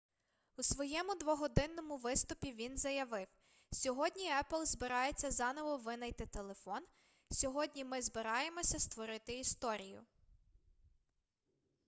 [0.57, 3.27] у своєму двогодинному виступі він заявив
[3.71, 6.85] сьогодні apple збирається заново винайти телефон
[7.31, 10.03] сьогодні ми збираємося створити історію